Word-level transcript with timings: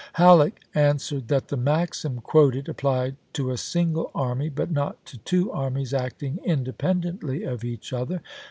Halleck 0.13 0.61
answered 0.73 1.27
that 1.27 1.49
the 1.49 1.57
maxim 1.57 2.21
quoted 2.21 2.67
applied" 2.67 3.17
to 3.33 3.51
a 3.51 3.57
single 3.57 4.09
army, 4.15 4.49
but 4.49 4.71
not 4.71 5.05
to 5.05 5.19
two 5.19 5.51
armies 5.51 5.93
acting 5.93 6.39
in 6.43 6.63
dependently 6.63 7.43
of 7.43 7.63
each 7.63 7.93
other. 7.93 8.19